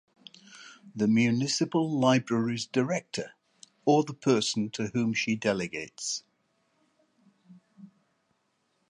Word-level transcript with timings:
The 0.95 1.07
Municipal 1.07 1.87
Library’s 1.99 2.65
Director, 2.65 3.33
or 3.85 4.03
the 4.03 4.15
person 4.15 4.71
to 4.71 4.87
whom 4.87 5.13
she 5.13 5.35
delegates. 5.35 6.23